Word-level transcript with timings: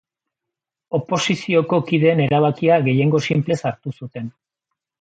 Oposizioko 0.99 1.79
kideen 1.91 2.23
erabakia 2.25 2.81
gehiengo 2.89 3.23
sinplez 3.31 3.61
hartu 3.73 3.97
zuten. 3.97 4.37